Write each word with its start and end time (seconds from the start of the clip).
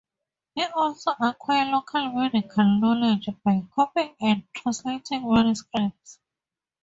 He 0.55 0.65
also 0.65 1.11
acquired 1.21 1.67
local 1.67 2.11
medical 2.13 2.65
knowledge 2.79 3.29
by 3.43 3.61
copying 3.71 4.15
and 4.19 4.41
translating 4.51 5.31
manuscripts. 5.31 6.17